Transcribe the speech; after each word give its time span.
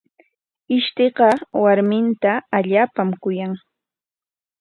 Ishtiqa 0.77 1.27
warminta 1.63 2.33
allaapam 2.57 3.09
kuyan. 3.21 3.53